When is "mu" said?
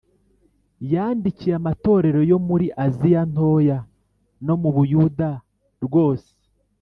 4.61-4.69